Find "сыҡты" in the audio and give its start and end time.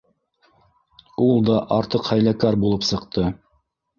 2.89-3.29